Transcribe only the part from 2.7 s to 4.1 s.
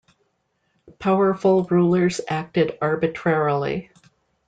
arbitrarily.